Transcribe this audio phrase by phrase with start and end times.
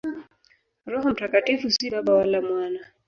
[0.91, 2.79] Roho Mtakatifu si Baba wala Mwana.